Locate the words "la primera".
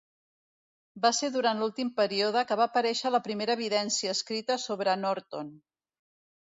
3.15-3.57